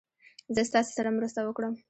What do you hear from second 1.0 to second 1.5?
مرسته